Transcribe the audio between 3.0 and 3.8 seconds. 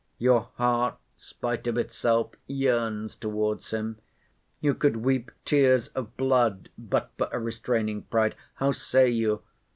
towards